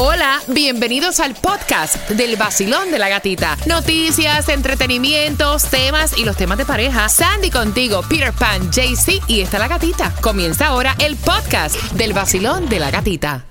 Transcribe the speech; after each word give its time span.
Hola, 0.00 0.40
bienvenidos 0.46 1.18
al 1.18 1.34
podcast 1.34 2.08
del 2.10 2.36
vacilón 2.36 2.92
de 2.92 3.00
la 3.00 3.08
gatita. 3.08 3.56
Noticias, 3.66 4.48
entretenimientos, 4.48 5.64
temas 5.64 6.16
y 6.16 6.24
los 6.24 6.36
temas 6.36 6.56
de 6.56 6.64
pareja. 6.64 7.08
Sandy 7.08 7.50
contigo, 7.50 8.02
Peter 8.08 8.32
Pan, 8.32 8.70
JC 8.70 9.20
y 9.26 9.40
está 9.40 9.58
la 9.58 9.66
gatita. 9.66 10.14
Comienza 10.20 10.68
ahora 10.68 10.94
el 11.00 11.16
podcast 11.16 11.74
del 11.94 12.12
vacilón 12.12 12.68
de 12.68 12.78
la 12.78 12.92
gatita. 12.92 13.44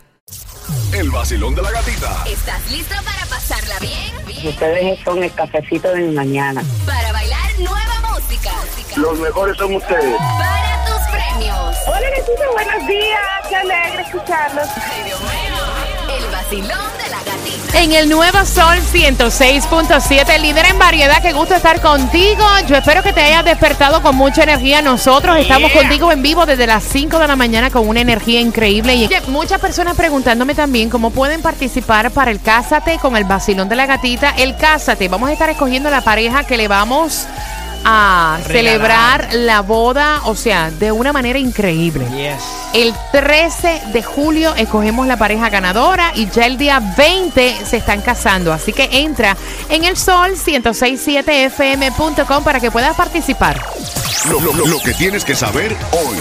El 0.93 1.11
vacilón 1.11 1.53
de 1.53 1.63
la 1.63 1.71
gatita. 1.71 2.23
¿Estás 2.25 2.71
listo 2.71 2.95
para 3.03 3.25
pasarla 3.25 3.77
bien? 3.79 4.47
Ustedes 4.47 4.99
son 5.03 5.21
el 5.21 5.33
cafecito 5.33 5.91
de 5.91 5.99
mi 5.99 6.15
mañana. 6.15 6.63
Para 6.85 7.11
bailar 7.11 7.59
nueva 7.59 8.13
música. 8.13 8.51
Los 8.95 9.19
mejores 9.19 9.57
son 9.57 9.75
ustedes. 9.75 10.15
Para 10.17 10.85
tus 10.85 11.07
premios. 11.11 11.75
Hola, 11.87 12.09
Gatito, 12.09 12.53
buenos 12.53 12.87
días. 12.87 13.19
Qué 13.49 13.55
alegre 13.57 14.01
escucharlos. 14.01 14.69
El 16.07 16.31
vacilón 16.31 16.69
de 17.03 17.09
la 17.09 17.17
gatita. 17.17 17.81
En 17.81 17.91
el 17.91 18.09
Nuevo 18.09 18.45
Sol 18.45 18.77
106.7, 18.93 20.39
líder 20.39 20.67
en 20.67 20.79
variedad, 20.79 21.21
qué 21.21 21.33
gusto 21.33 21.55
estar 21.55 21.81
contigo. 21.81 22.43
Yo 22.67 22.77
espero 22.77 23.03
que 23.03 23.11
te 23.11 23.21
hayas 23.21 23.43
despertado 23.43 24.01
con 24.01 24.15
mucha 24.15 24.43
energía. 24.43 24.81
Nosotros 24.81 25.37
estamos 25.37 25.71
contigo 25.71 26.11
en 26.11 26.21
vivo 26.21 26.45
desde 26.45 26.65
las 26.65 26.83
5 26.83 27.19
de 27.19 27.27
la 27.27 27.35
mañana 27.35 27.69
con 27.69 27.87
una 27.87 27.99
energía 27.99 28.39
increíble. 28.39 28.95
Y 28.95 29.09
muchas 29.27 29.59
personas 29.59 29.97
preguntándome 29.97 30.55
también 30.55 30.89
cómo 30.89 31.09
pueden 31.11 31.41
participar 31.41 32.11
para 32.11 32.31
el 32.31 32.41
Cásate 32.41 32.99
con 32.99 33.17
el 33.17 33.25
vacilón 33.25 33.67
de 33.67 33.75
la 33.75 33.85
gatita. 33.85 34.29
El 34.37 34.55
Cásate, 34.55 35.09
vamos 35.09 35.29
a 35.29 35.33
estar 35.33 35.49
escogiendo 35.49 35.89
la 35.89 36.01
pareja 36.01 36.45
que 36.45 36.55
le 36.55 36.69
vamos 36.69 37.27
a 37.85 38.39
celebrar 38.47 39.29
la 39.33 39.61
boda, 39.61 40.21
o 40.25 40.35
sea, 40.35 40.71
de 40.71 40.91
una 40.91 41.13
manera 41.13 41.37
increíble. 41.39 42.05
Yes. 42.11 42.43
El 42.73 42.93
13 43.11 43.81
de 43.93 44.03
julio 44.03 44.53
escogemos 44.55 45.07
la 45.07 45.17
pareja 45.17 45.49
ganadora 45.49 46.11
y 46.15 46.29
ya 46.29 46.45
el 46.45 46.57
día 46.57 46.81
20 46.97 47.65
se 47.65 47.77
están 47.77 48.01
casando. 48.01 48.51
Así 48.53 48.73
que 48.73 48.89
entra 48.91 49.35
en 49.69 49.83
el 49.85 49.95
sol 49.97 50.31
1067fm.com 50.35 52.43
para 52.43 52.59
que 52.59 52.69
puedas 52.71 52.95
participar. 52.95 53.61
Lo, 54.29 54.39
lo- 54.41 54.53
lo- 54.53 54.65
lo 54.65 54.79
que 54.81 54.93
tienes 54.93 55.23
que 55.23 55.35
saber 55.35 55.75
hoy. 55.91 56.17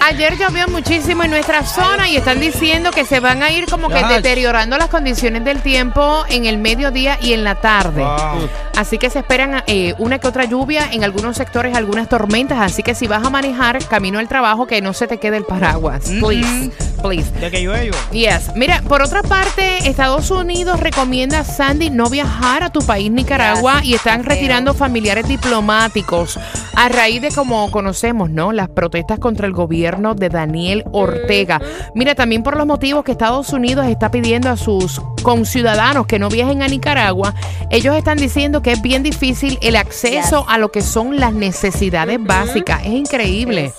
Ayer 0.00 0.38
llovió 0.38 0.68
muchísimo 0.68 1.24
en 1.24 1.30
nuestra 1.30 1.66
zona 1.66 2.08
y 2.08 2.16
están 2.16 2.38
diciendo 2.40 2.90
que 2.92 3.04
se 3.04 3.18
van 3.20 3.42
a 3.42 3.50
ir 3.50 3.66
como 3.66 3.88
que 3.88 4.02
deteriorando 4.04 4.78
las 4.78 4.88
condiciones 4.88 5.44
del 5.44 5.60
tiempo 5.60 6.24
en 6.28 6.46
el 6.46 6.58
mediodía 6.58 7.18
y 7.20 7.32
en 7.32 7.42
la 7.44 7.56
tarde. 7.56 8.02
Wow. 8.02 8.48
Así 8.78 8.96
que 8.96 9.10
se 9.10 9.18
esperan 9.18 9.64
eh, 9.66 9.94
una 9.98 10.20
que 10.20 10.28
otra 10.28 10.44
lluvia, 10.44 10.88
en 10.92 11.02
algunos 11.02 11.36
sectores 11.36 11.76
algunas 11.76 12.08
tormentas, 12.08 12.60
así 12.60 12.84
que 12.84 12.94
si 12.94 13.08
vas 13.08 13.26
a 13.26 13.28
manejar 13.28 13.84
camino 13.86 14.20
al 14.20 14.28
trabajo 14.28 14.68
que 14.68 14.80
no 14.80 14.92
se 14.92 15.08
te 15.08 15.18
quede 15.18 15.36
el 15.36 15.44
paraguas. 15.44 16.04
Please, 16.20 16.70
please. 17.02 17.28
De 17.40 17.50
que 17.50 17.60
llueve. 17.60 17.90
Yes. 18.12 18.52
Mira, 18.54 18.80
por 18.82 19.02
otra 19.02 19.24
parte, 19.24 19.88
Estados 19.88 20.30
Unidos 20.30 20.78
recomienda 20.78 21.40
a 21.40 21.44
Sandy 21.44 21.90
no 21.90 22.08
viajar 22.08 22.62
a 22.62 22.70
tu 22.70 22.78
país, 22.80 23.10
Nicaragua, 23.10 23.80
y 23.82 23.94
están 23.94 24.22
retirando 24.22 24.74
familiares 24.74 25.26
diplomáticos 25.26 26.38
a 26.76 26.88
raíz 26.88 27.20
de, 27.20 27.32
como 27.32 27.72
conocemos, 27.72 28.30
¿no? 28.30 28.52
Las 28.52 28.68
protestas 28.68 29.18
contra 29.18 29.48
el 29.48 29.52
gobierno 29.52 30.14
de 30.14 30.28
Daniel 30.28 30.84
Ortega. 30.92 31.60
Mira, 31.96 32.14
también 32.14 32.44
por 32.44 32.56
los 32.56 32.68
motivos 32.68 33.02
que 33.02 33.10
Estados 33.10 33.52
Unidos 33.52 33.88
está 33.88 34.12
pidiendo 34.12 34.48
a 34.48 34.56
sus 34.56 35.02
conciudadanos 35.24 36.06
que 36.06 36.20
no 36.20 36.28
viajen 36.28 36.62
a 36.62 36.68
Nicaragua, 36.68 37.34
ellos 37.70 37.96
están 37.96 38.18
diciendo 38.18 38.62
que 38.62 38.67
es 38.72 38.82
bien 38.82 39.02
difícil 39.02 39.58
el 39.62 39.76
acceso 39.76 40.44
a 40.48 40.58
lo 40.58 40.70
que 40.70 40.82
son 40.82 41.18
las 41.18 41.32
necesidades 41.32 42.18
básicas. 42.22 42.80
Es 42.82 42.92
increíble. 42.92 43.72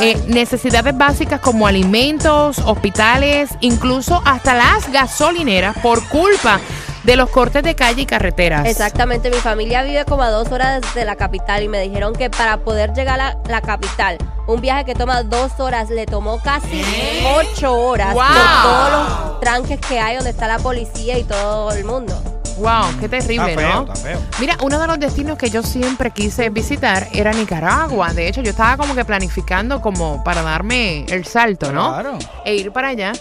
Eh, 0.00 0.16
necesidades 0.26 0.96
básicas 0.96 1.40
como 1.40 1.66
alimentos, 1.66 2.58
hospitales, 2.58 3.50
incluso 3.60 4.20
hasta 4.24 4.54
las 4.54 4.90
gasolineras 4.92 5.76
por 5.78 6.06
culpa 6.08 6.60
de 7.04 7.16
los 7.16 7.30
cortes 7.30 7.62
de 7.62 7.74
calle 7.74 8.02
y 8.02 8.06
carreteras. 8.06 8.66
Exactamente, 8.66 9.30
mi 9.30 9.38
familia 9.38 9.82
vive 9.82 10.04
como 10.04 10.22
a 10.22 10.30
dos 10.30 10.52
horas 10.52 10.82
de 10.94 11.04
la 11.06 11.16
capital 11.16 11.62
y 11.62 11.68
me 11.68 11.80
dijeron 11.80 12.12
que 12.14 12.28
para 12.28 12.58
poder 12.58 12.92
llegar 12.92 13.18
a 13.18 13.30
la, 13.34 13.38
la 13.48 13.60
capital, 13.62 14.18
un 14.46 14.60
viaje 14.60 14.84
que 14.84 14.94
toma 14.94 15.22
dos 15.22 15.52
horas, 15.58 15.88
le 15.88 16.04
tomó 16.04 16.38
casi 16.42 16.82
ocho 17.34 17.72
horas 17.72 18.12
Wow. 18.12 18.22
por 18.24 18.62
todos 18.62 18.90
los 18.92 19.40
tranques 19.40 19.80
que 19.80 19.98
hay 19.98 20.16
donde 20.16 20.30
está 20.30 20.46
la 20.48 20.58
policía 20.58 21.18
y 21.18 21.24
todo 21.24 21.72
el 21.72 21.84
mundo. 21.84 22.37
Wow, 22.58 22.98
qué 23.00 23.08
terrible, 23.08 23.52
Está 23.52 23.60
feo, 23.62 23.74
¿no? 23.86 23.92
está 23.92 23.94
feo. 24.08 24.20
Mira, 24.40 24.56
uno 24.62 24.78
de 24.78 24.86
los 24.86 24.98
destinos 24.98 25.38
que 25.38 25.48
yo 25.50 25.62
siempre 25.62 26.10
quise 26.10 26.50
visitar 26.50 27.08
era 27.12 27.32
Nicaragua. 27.32 28.12
De 28.12 28.28
hecho, 28.28 28.40
yo 28.42 28.50
estaba 28.50 28.76
como 28.76 28.94
que 28.94 29.04
planificando 29.04 29.80
como 29.80 30.22
para 30.24 30.42
darme 30.42 31.04
el 31.08 31.24
salto, 31.24 31.72
¿no? 31.72 31.92
Claro. 31.92 32.18
E 32.44 32.54
ir 32.56 32.72
para 32.72 32.88
allá. 32.88 33.12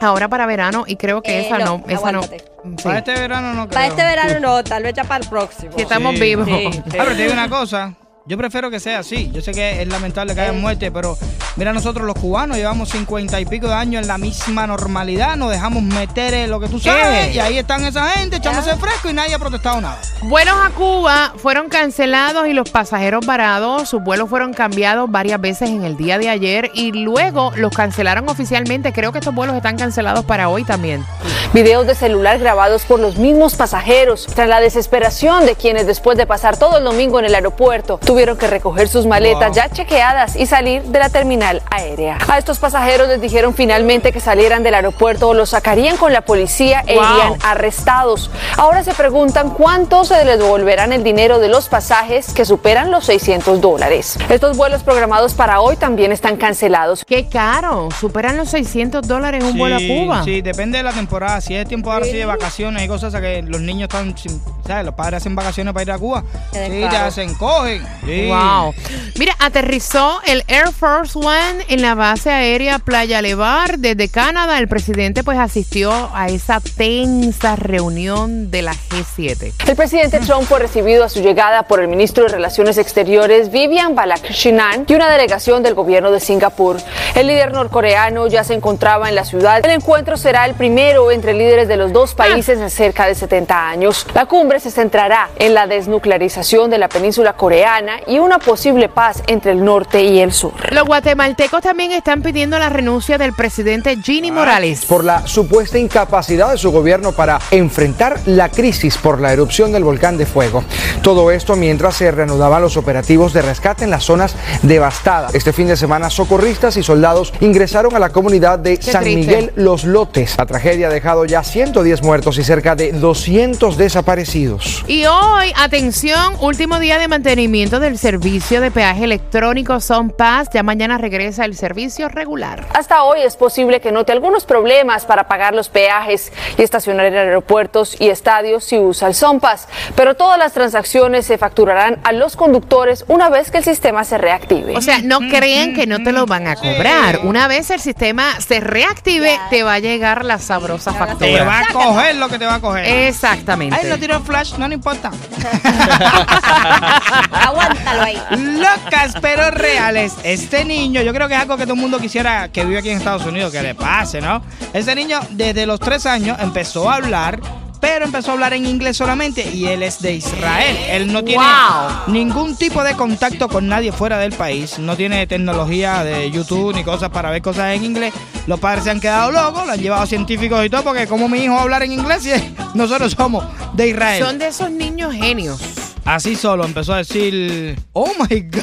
Ahora 0.00 0.28
para 0.28 0.44
verano 0.46 0.84
y 0.86 0.96
creo 0.96 1.22
que 1.22 1.38
Eh, 1.40 1.46
esa 1.46 1.58
no, 1.58 1.78
no, 1.78 1.84
esa 1.88 2.12
no. 2.12 2.22
Sí. 2.22 2.36
Para 2.82 2.98
este 2.98 3.12
verano 3.14 3.54
no 3.54 3.62
creo. 3.68 3.74
Para 3.74 3.86
este 3.86 4.02
verano 4.02 4.40
no, 4.40 4.64
tal 4.64 4.82
vez 4.82 4.92
ya 4.94 5.04
para 5.04 5.22
el 5.24 5.30
próximo. 5.30 5.72
Si 5.74 5.82
estamos 5.82 6.14
Sí. 6.14 6.20
vivos. 6.20 6.46
Sí. 6.46 6.68
Ah, 6.74 6.82
pero 6.90 7.06
te 7.06 7.14
digo 7.22 7.32
una 7.32 7.48
cosa. 7.48 7.94
Yo 8.26 8.36
prefiero 8.36 8.70
que 8.70 8.80
sea 8.80 8.98
así. 8.98 9.30
Yo 9.32 9.40
sé 9.40 9.52
que 9.52 9.80
es 9.82 9.88
lamentable 9.88 10.34
que 10.34 10.40
haya 10.40 10.52
muerte, 10.52 10.90
pero 10.90 11.16
mira, 11.56 11.72
nosotros 11.72 12.06
los 12.06 12.14
cubanos 12.16 12.56
llevamos 12.56 12.90
cincuenta 12.90 13.40
y 13.40 13.44
pico 13.46 13.66
de 13.68 13.74
años 13.74 14.02
en 14.02 14.08
la 14.08 14.18
misma 14.18 14.66
normalidad. 14.66 15.36
Nos 15.36 15.50
dejamos 15.50 15.82
meter 15.82 16.34
en 16.34 16.50
lo 16.50 16.60
que 16.60 16.68
tú 16.68 16.78
sabes. 16.78 17.28
¿Qué? 17.28 17.32
Y 17.34 17.38
ahí 17.38 17.58
están 17.58 17.84
esa 17.84 18.08
gente 18.10 18.36
echándose 18.36 18.76
fresco 18.76 19.08
y 19.10 19.12
nadie 19.12 19.34
ha 19.34 19.38
protestado 19.38 19.80
nada. 19.80 19.98
Vuelos 20.22 20.54
a 20.62 20.70
Cuba 20.70 21.32
fueron 21.36 21.68
cancelados 21.68 22.46
y 22.48 22.52
los 22.52 22.70
pasajeros 22.70 23.24
varados. 23.26 23.88
Sus 23.88 24.02
vuelos 24.02 24.28
fueron 24.28 24.52
cambiados 24.54 25.10
varias 25.10 25.40
veces 25.40 25.70
en 25.70 25.84
el 25.84 25.96
día 25.96 26.18
de 26.18 26.28
ayer 26.28 26.70
y 26.74 26.92
luego 26.92 27.52
los 27.56 27.72
cancelaron 27.74 28.28
oficialmente. 28.28 28.92
Creo 28.92 29.12
que 29.12 29.18
estos 29.18 29.34
vuelos 29.34 29.56
están 29.56 29.76
cancelados 29.76 30.24
para 30.24 30.48
hoy 30.48 30.64
también. 30.64 31.04
Videos 31.52 31.86
de 31.86 31.94
celular 31.94 32.38
grabados 32.38 32.84
por 32.84 32.98
los 33.00 33.16
mismos 33.16 33.54
pasajeros 33.54 34.26
tras 34.34 34.48
la 34.48 34.60
desesperación 34.60 35.46
de 35.46 35.54
quienes 35.54 35.86
después 35.86 36.18
de 36.18 36.26
pasar 36.26 36.56
todo 36.58 36.78
el 36.78 36.84
domingo 36.84 37.18
en 37.18 37.26
el 37.26 37.34
aeropuerto 37.34 37.98
tuvieron 38.04 38.36
que 38.36 38.46
recoger 38.48 38.88
sus 38.88 39.06
maletas 39.06 39.46
Wow. 39.48 39.54
ya 39.54 39.68
chequeadas 39.68 40.36
y 40.36 40.46
salir 40.46 40.82
de 40.82 40.98
la 40.98 41.08
terminal 41.08 41.45
aérea. 41.70 42.18
A 42.28 42.38
estos 42.38 42.58
pasajeros 42.58 43.08
les 43.08 43.20
dijeron 43.20 43.54
finalmente 43.54 44.12
que 44.12 44.20
salieran 44.20 44.62
del 44.62 44.74
aeropuerto 44.74 45.28
o 45.28 45.34
los 45.34 45.50
sacarían 45.50 45.96
con 45.96 46.12
la 46.12 46.22
policía 46.22 46.82
e 46.86 46.94
Wow. 46.96 47.04
irían 47.04 47.32
arrestados. 47.44 48.30
Ahora 48.56 48.82
se 48.84 48.94
preguntan 48.94 49.50
cuánto 49.50 50.04
se 50.04 50.24
les 50.24 50.38
devolverán 50.38 50.92
el 50.92 51.02
dinero 51.04 51.38
de 51.38 51.48
los 51.48 51.68
pasajes 51.68 52.32
que 52.32 52.44
superan 52.44 52.90
los 52.90 53.04
600 53.06 53.60
dólares. 53.60 54.18
Estos 54.28 54.56
vuelos 54.56 54.82
programados 54.82 55.34
para 55.34 55.60
hoy 55.60 55.76
también 55.76 56.12
están 56.12 56.36
cancelados. 56.36 57.04
Qué 57.06 57.28
caro. 57.28 57.88
Superan 58.00 58.36
los 58.36 58.48
600 58.50 59.06
dólares 59.06 59.44
un 59.44 59.56
vuelo 59.56 59.76
a 59.76 59.78
Cuba. 59.78 60.24
Sí, 60.24 60.40
depende 60.42 60.78
de 60.78 60.84
la 60.84 60.92
temporada. 60.92 61.40
Si 61.40 61.54
es 61.54 61.66
tiempo 61.68 61.92
ahora 61.92 62.06
sí 62.06 62.12
de 62.12 62.24
vacaciones 62.26 62.82
y 62.82 62.88
cosas 62.88 63.14
que 63.14 63.42
los 63.42 63.60
niños 63.60 63.88
están, 63.88 64.16
sin- 64.16 64.40
¿sabes? 64.66 64.84
Los 64.84 64.94
padres 64.94 65.18
hacen 65.22 65.34
vacaciones 65.34 65.72
para 65.72 65.82
ir 65.82 65.90
a 65.92 65.98
Cuba. 65.98 66.22
Sí, 66.52 66.58
te 66.58 66.68
descaro. 66.70 67.06
hacen, 67.06 67.34
cogen. 67.34 67.86
Sí. 68.04 68.28
Wow. 68.28 68.74
Mira, 69.18 69.34
aterrizó 69.38 70.20
el 70.26 70.42
Air 70.48 70.72
Force 70.72 71.18
One 71.18 71.35
en 71.68 71.82
la 71.82 71.94
base 71.94 72.30
aérea 72.30 72.78
Playa 72.78 73.20
Levar 73.20 73.78
desde 73.78 74.08
Canadá. 74.08 74.58
El 74.58 74.68
presidente 74.68 75.22
pues 75.22 75.38
asistió 75.38 76.10
a 76.14 76.28
esa 76.28 76.60
tensa 76.60 77.56
reunión 77.56 78.50
de 78.50 78.62
la 78.62 78.72
G7. 78.72 79.52
El 79.68 79.76
presidente 79.76 80.20
Trump 80.20 80.44
fue 80.44 80.60
recibido 80.60 81.04
a 81.04 81.08
su 81.08 81.20
llegada 81.20 81.64
por 81.64 81.80
el 81.80 81.88
ministro 81.88 82.24
de 82.24 82.30
Relaciones 82.30 82.78
Exteriores 82.78 83.50
Vivian 83.50 83.94
Balakrishnan 83.94 84.86
y 84.88 84.94
una 84.94 85.10
delegación 85.10 85.62
del 85.62 85.74
gobierno 85.74 86.10
de 86.10 86.20
Singapur. 86.20 86.78
El 87.14 87.26
líder 87.26 87.52
norcoreano 87.52 88.26
ya 88.28 88.42
se 88.44 88.54
encontraba 88.54 89.08
en 89.08 89.14
la 89.14 89.24
ciudad. 89.24 89.64
El 89.64 89.72
encuentro 89.72 90.16
será 90.16 90.46
el 90.46 90.54
primero 90.54 91.10
entre 91.10 91.34
líderes 91.34 91.68
de 91.68 91.76
los 91.76 91.92
dos 91.92 92.14
países 92.14 92.58
en 92.58 92.70
cerca 92.70 93.06
de 93.06 93.14
70 93.14 93.68
años. 93.68 94.06
La 94.14 94.26
cumbre 94.26 94.60
se 94.60 94.70
centrará 94.70 95.28
en 95.38 95.54
la 95.54 95.66
desnuclearización 95.66 96.70
de 96.70 96.78
la 96.78 96.88
península 96.88 97.34
coreana 97.34 98.00
y 98.06 98.20
una 98.20 98.38
posible 98.38 98.88
paz 98.88 99.22
entre 99.26 99.52
el 99.52 99.64
norte 99.64 100.02
y 100.02 100.20
el 100.20 100.32
sur. 100.32 100.54
Los 100.72 100.84
guatemaltecos 100.86 101.15
también 101.62 101.92
están 101.92 102.22
pidiendo 102.22 102.58
la 102.58 102.68
renuncia 102.68 103.16
del 103.18 103.32
presidente 103.32 103.96
Ginny 104.02 104.30
Morales. 104.30 104.84
por 104.84 105.02
la 105.02 105.26
supuesta 105.26 105.78
incapacidad 105.78 106.52
de 106.52 106.58
su 106.58 106.70
gobierno 106.70 107.12
para 107.12 107.40
enfrentar 107.50 108.20
la 108.26 108.50
crisis 108.50 108.98
por 108.98 109.20
la 109.20 109.32
erupción 109.32 109.72
del 109.72 109.82
volcán 109.82 110.18
de 110.18 110.26
fuego. 110.26 110.62
Todo 111.02 111.30
esto 111.30 111.56
mientras 111.56 111.96
se 111.96 112.10
reanudaban 112.10 112.60
los 112.62 112.76
operativos 112.76 113.32
de 113.32 113.42
rescate 113.42 113.84
en 113.84 113.90
las 113.90 114.04
zonas 114.04 114.36
devastadas. 114.62 115.34
Este 115.34 115.52
fin 115.52 115.66
de 115.68 115.76
semana, 115.76 116.10
socorristas 116.10 116.76
y 116.76 116.82
soldados 116.82 117.32
ingresaron 117.40 117.96
a 117.96 117.98
la 117.98 118.10
comunidad 118.10 118.58
de 118.58 118.76
San 118.80 119.02
triste. 119.02 119.20
Miguel 119.20 119.52
Los 119.56 119.84
Lotes. 119.84 120.36
La 120.36 120.46
tragedia 120.46 120.88
ha 120.88 120.90
dejado 120.90 121.24
ya 121.24 121.42
110 121.42 122.02
muertos 122.02 122.38
y 122.38 122.44
cerca 122.44 122.76
de 122.76 122.92
200 122.92 123.76
desaparecidos. 123.76 124.84
Y 124.86 125.06
hoy, 125.06 125.52
atención, 125.56 126.34
último 126.40 126.78
día 126.78 126.98
de 126.98 127.08
mantenimiento 127.08 127.80
del 127.80 127.98
servicio 127.98 128.60
de 128.60 128.70
peaje 128.70 129.04
electrónico 129.04 129.80
Son 129.80 130.10
Pass. 130.10 130.48
Ya 130.52 130.62
mañana 130.62 130.98
regresa 131.06 131.44
el 131.44 131.56
servicio 131.56 132.08
regular. 132.08 132.66
Hasta 132.74 133.04
hoy 133.04 133.20
es 133.20 133.36
posible 133.36 133.80
que 133.80 133.92
note 133.92 134.10
algunos 134.10 134.44
problemas 134.44 135.04
para 135.04 135.28
pagar 135.28 135.54
los 135.54 135.68
peajes 135.68 136.32
y 136.58 136.62
estacionar 136.62 137.06
en 137.06 137.14
aeropuertos 137.14 137.94
y 138.00 138.08
estadios 138.08 138.64
si 138.64 138.76
usa 138.76 139.06
el 139.06 139.14
SOMPAS, 139.14 139.68
pero 139.94 140.16
todas 140.16 140.36
las 140.36 140.52
transacciones 140.52 141.24
se 141.24 141.38
facturarán 141.38 142.00
a 142.02 142.10
los 142.10 142.34
conductores 142.34 143.04
una 143.06 143.28
vez 143.28 143.52
que 143.52 143.58
el 143.58 143.64
sistema 143.64 144.02
se 144.02 144.18
reactive. 144.18 144.76
O 144.76 144.80
sea, 144.80 144.98
no 144.98 145.20
creen 145.20 145.74
que 145.74 145.86
no 145.86 146.02
te 146.02 146.10
lo 146.10 146.26
van 146.26 146.48
a 146.48 146.56
cobrar. 146.56 147.20
Una 147.22 147.46
vez 147.46 147.70
el 147.70 147.78
sistema 147.78 148.40
se 148.40 148.58
reactive, 148.58 149.38
te 149.48 149.62
va 149.62 149.74
a 149.74 149.78
llegar 149.78 150.24
la 150.24 150.40
sabrosa 150.40 150.92
factura. 150.92 151.38
Te 151.38 151.44
va 151.44 151.60
a 151.60 151.72
coger 151.72 152.16
lo 152.16 152.28
que 152.28 152.40
te 152.40 152.46
va 152.46 152.56
a 152.56 152.60
coger. 152.60 152.84
Exactamente. 152.84 153.76
Ay, 153.80 153.88
no 153.88 153.96
tiró 153.96 154.20
flash, 154.22 154.54
no, 154.54 154.66
no 154.66 154.74
importa. 154.74 155.12
Aguántalo 157.30 158.02
ahí. 158.02 158.20
Locas 158.58 159.14
pero 159.22 159.52
reales. 159.52 160.14
Este 160.24 160.64
niño, 160.64 160.95
yo 161.02 161.12
creo 161.12 161.28
que 161.28 161.34
es 161.34 161.40
algo 161.40 161.56
que 161.56 161.64
todo 161.64 161.74
el 161.74 161.80
mundo 161.80 161.98
quisiera 161.98 162.48
que 162.48 162.64
vive 162.64 162.78
aquí 162.78 162.90
en 162.90 162.98
Estados 162.98 163.24
Unidos, 163.26 163.52
que 163.52 163.62
le 163.62 163.74
pase, 163.74 164.20
¿no? 164.20 164.42
Este 164.72 164.94
niño 164.94 165.20
desde 165.30 165.66
los 165.66 165.80
tres 165.80 166.06
años 166.06 166.36
empezó 166.40 166.90
a 166.90 166.96
hablar. 166.96 167.40
Pero 167.78 168.06
empezó 168.06 168.30
a 168.30 168.34
hablar 168.34 168.54
en 168.54 168.64
inglés 168.64 168.96
solamente 168.96 169.48
y 169.52 169.66
él 169.66 169.82
es 169.82 170.00
de 170.00 170.14
Israel. 170.14 170.76
Él 170.88 171.12
no 171.12 171.22
tiene 171.22 171.44
Wow. 171.44 172.12
ningún 172.14 172.56
tipo 172.56 172.82
de 172.82 172.94
contacto 172.94 173.48
con 173.48 173.68
nadie 173.68 173.92
fuera 173.92 174.16
del 174.18 174.32
país. 174.32 174.78
No 174.78 174.96
tiene 174.96 175.26
tecnología 175.26 176.02
de 176.02 176.30
YouTube 176.30 176.74
ni 176.74 176.82
cosas 176.82 177.10
para 177.10 177.30
ver 177.30 177.42
cosas 177.42 177.76
en 177.76 177.84
inglés. 177.84 178.14
Los 178.46 178.58
padres 178.60 178.84
se 178.84 178.90
han 178.90 178.98
quedado 178.98 179.30
locos, 179.30 179.66
lo 179.66 179.72
han 179.72 179.78
llevado 179.78 180.02
a 180.02 180.06
científicos 180.06 180.64
y 180.64 180.70
todo, 180.70 180.84
porque 180.84 181.06
como 181.06 181.28
mi 181.28 181.38
hijo 181.44 181.52
va 181.52 181.60
a 181.60 181.62
hablar 181.64 181.82
en 181.82 181.92
inglés 181.92 182.26
y 182.26 182.32
nosotros 182.74 183.12
somos 183.12 183.44
de 183.74 183.88
Israel. 183.88 184.24
Son 184.24 184.38
de 184.38 184.48
esos 184.48 184.70
niños 184.70 185.12
genios. 185.14 185.60
Así 186.06 186.36
solo 186.36 186.64
empezó 186.64 186.94
a 186.94 186.98
decir, 186.98 187.76
oh 187.92 188.10
my 188.30 188.40
God. 188.40 188.62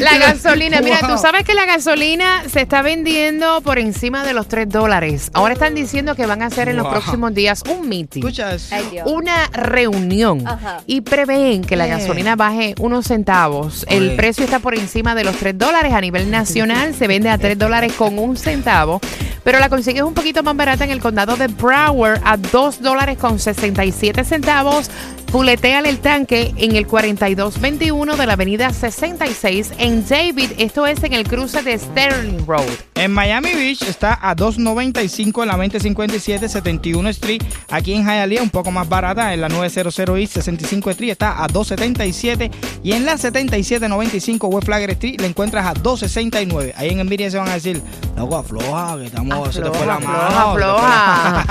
La 0.00 0.18
gasolina, 0.18 0.80
mira, 0.82 0.98
Wow. 1.00 1.12
tú 1.16 1.18
sabes 1.22 1.44
que 1.44 1.54
la 1.54 1.64
gasolina 1.64 2.42
se 2.48 2.60
está 2.60 2.82
vendiendo 2.82 3.60
por 3.62 3.78
encima 3.78 4.24
de 4.24 4.34
los 4.34 4.46
3 4.48 4.68
dólares. 4.68 5.30
Ahora 5.32 5.54
están 5.54 5.74
diciendo 5.74 6.14
que 6.14 6.26
van 6.26 6.42
a 6.42 6.46
hacer 6.46 6.68
en 6.68 6.76
los 6.76 6.86
próximos 6.86 7.32
días 7.34 7.62
un 7.68 7.88
meeting. 7.88 8.20
Escuchas. 8.20 8.70
Ay. 8.72 8.98
Una 9.06 9.48
reunión 9.52 10.46
Ajá. 10.46 10.80
y 10.86 11.00
prevén 11.00 11.62
que 11.64 11.76
la 11.76 11.86
Eh. 11.86 11.90
gasolina 11.90 12.36
baje 12.36 12.74
unos 12.78 13.06
centavos. 13.06 13.86
El 13.88 14.16
precio 14.16 14.44
está 14.44 14.58
por 14.58 14.74
encima 14.74 15.14
de 15.14 15.24
los 15.24 15.36
3 15.36 15.56
dólares 15.56 15.92
a 15.94 16.00
nivel 16.00 16.30
nacional. 16.30 16.94
Se 16.94 17.06
vende 17.06 17.30
a 17.30 17.38
3 17.38 17.58
dólares 17.58 17.92
con 17.94 18.18
un 18.18 18.36
centavo. 18.36 19.00
Pero 19.44 19.58
la 19.58 19.68
consigues 19.68 20.02
un 20.02 20.14
poquito 20.14 20.42
más 20.42 20.56
barata 20.56 20.84
en 20.84 20.90
el 20.90 21.00
condado 21.00 21.36
de 21.36 21.48
Broward 21.48 22.20
a 22.24 22.36
2 22.36 22.80
dólares 22.80 23.18
con 23.18 23.38
67 23.38 24.24
centavos. 24.24 24.90
Puleteale 25.32 25.88
el 25.88 25.98
tanque 25.98 26.52
en 26.58 26.76
el 26.76 26.86
4221 26.86 28.16
de 28.18 28.26
la 28.26 28.34
avenida 28.34 28.70
66 28.70 29.72
en 29.78 30.06
David. 30.06 30.50
Esto 30.58 30.86
es 30.86 31.02
en 31.04 31.14
el 31.14 31.26
cruce 31.26 31.62
de 31.62 31.78
Sterling 31.78 32.44
Road. 32.46 32.68
En 32.96 33.12
Miami 33.14 33.54
Beach 33.54 33.80
está 33.80 34.18
a 34.20 34.36
2.95 34.36 35.40
en 35.42 35.48
la 35.48 35.56
2057 35.56 36.50
71 36.50 37.08
Street. 37.08 37.42
Aquí 37.70 37.94
en 37.94 38.04
Hialeah 38.04 38.42
un 38.42 38.50
poco 38.50 38.70
más 38.70 38.86
barata 38.86 39.32
en 39.32 39.40
la 39.40 39.48
900 39.48 39.98
East 40.18 40.34
65 40.34 40.90
Street 40.90 41.12
está 41.12 41.42
a 41.42 41.48
2.77 41.48 42.50
y 42.84 42.92
en 42.92 43.06
la 43.06 43.16
7795 43.16 44.48
West 44.48 44.66
Flagler 44.66 44.90
Street 44.90 45.18
la 45.18 45.28
encuentras 45.28 45.64
a 45.64 45.72
2.69. 45.72 46.74
Ahí 46.76 46.90
en 46.90 47.00
Envidia 47.00 47.30
se 47.30 47.38
van 47.38 47.48
a 47.48 47.54
decir, 47.54 47.80
loco, 48.18 48.36
afloja, 48.36 48.98
que 48.98 49.06
estamos, 49.06 49.54
se 49.54 49.62
te 49.62 49.70
fue 49.70 49.86
la 49.86 49.94
Afloja, 49.94 50.12
mano. 50.12 50.38
afloja, 50.50 51.28
afloja. 51.28 51.46